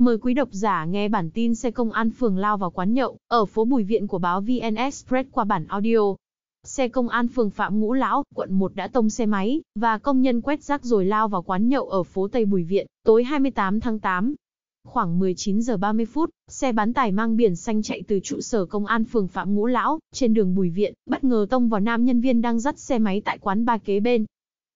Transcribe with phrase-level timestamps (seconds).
[0.00, 3.16] Mời quý độc giả nghe bản tin xe công an phường lao vào quán nhậu,
[3.28, 5.98] ở phố Bùi Viện của báo VN Express qua bản audio.
[6.64, 10.22] Xe công an phường Phạm Ngũ Lão, quận 1 đã tông xe máy, và công
[10.22, 13.80] nhân quét rác rồi lao vào quán nhậu ở phố Tây Bùi Viện, tối 28
[13.80, 14.34] tháng 8.
[14.84, 18.64] Khoảng 19 giờ 30 phút, xe bán tải mang biển xanh chạy từ trụ sở
[18.64, 22.04] công an phường Phạm Ngũ Lão, trên đường Bùi Viện, bất ngờ tông vào nam
[22.04, 24.24] nhân viên đang dắt xe máy tại quán ba kế bên.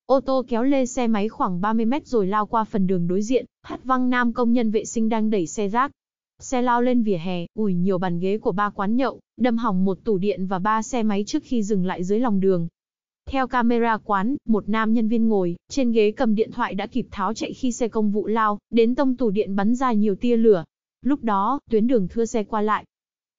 [0.07, 3.23] Ô tô kéo lê xe máy khoảng 30 mét rồi lao qua phần đường đối
[3.23, 5.91] diện, hất văng nam công nhân vệ sinh đang đẩy xe rác.
[6.39, 9.85] Xe lao lên vỉa hè, ủi nhiều bàn ghế của ba quán nhậu, đâm hỏng
[9.85, 12.69] một tủ điện và ba xe máy trước khi dừng lại dưới lòng đường.
[13.27, 17.07] Theo camera quán, một nam nhân viên ngồi, trên ghế cầm điện thoại đã kịp
[17.11, 20.37] tháo chạy khi xe công vụ lao, đến tông tủ điện bắn ra nhiều tia
[20.37, 20.65] lửa.
[21.03, 22.85] Lúc đó, tuyến đường thưa xe qua lại,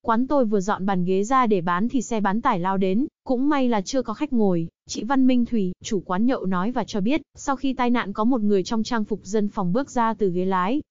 [0.08, 3.08] Quán tôi vừa dọn bàn ghế ra để bán thì xe bán tải lao đến,
[3.24, 4.68] cũng may là chưa có khách ngồi.
[4.88, 8.14] Chị Văn Minh Thủy, chủ quán nhậu nói và cho biết, sau khi tai nạn
[8.14, 10.82] có một người trong trang phục dân phòng bước ra từ ghế lái.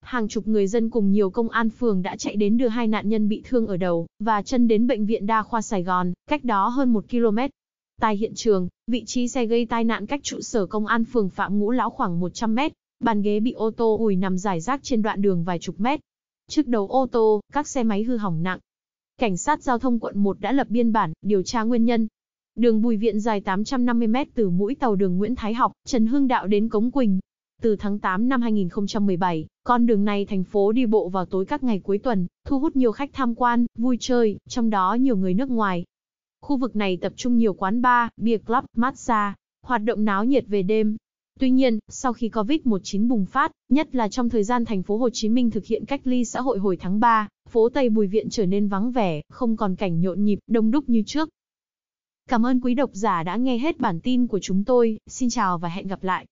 [0.00, 3.08] Hàng chục người dân cùng nhiều công an phường đã chạy đến đưa hai nạn
[3.08, 6.44] nhân bị thương ở đầu và chân đến bệnh viện đa khoa Sài Gòn, cách
[6.44, 7.38] đó hơn một km.
[8.00, 11.30] Tại hiện trường, vị trí xe gây tai nạn cách trụ sở công an phường
[11.30, 12.72] Phạm Ngũ Lão khoảng 100 mét.
[13.00, 16.00] Bàn ghế bị ô tô ủi nằm rải rác trên đoạn đường vài chục mét.
[16.50, 18.58] Trước đầu ô tô, các xe máy hư hỏng nặng.
[19.18, 22.06] Cảnh sát giao thông quận 1 đã lập biên bản, điều tra nguyên nhân.
[22.56, 26.46] Đường Bùi Viện dài 850m từ mũi tàu đường Nguyễn Thái Học, Trần Hưng Đạo
[26.46, 27.18] đến Cống Quỳnh.
[27.62, 31.62] Từ tháng 8 năm 2017, con đường này thành phố đi bộ vào tối các
[31.62, 35.34] ngày cuối tuần, thu hút nhiều khách tham quan, vui chơi, trong đó nhiều người
[35.34, 35.84] nước ngoài.
[36.40, 40.44] Khu vực này tập trung nhiều quán bar, beer club, massage, hoạt động náo nhiệt
[40.46, 40.96] về đêm,
[41.38, 45.10] Tuy nhiên, sau khi Covid-19 bùng phát, nhất là trong thời gian thành phố Hồ
[45.12, 48.30] Chí Minh thực hiện cách ly xã hội hồi tháng 3, phố Tây Bùi Viện
[48.30, 51.28] trở nên vắng vẻ, không còn cảnh nhộn nhịp, đông đúc như trước.
[52.28, 55.58] Cảm ơn quý độc giả đã nghe hết bản tin của chúng tôi, xin chào
[55.58, 56.26] và hẹn gặp lại.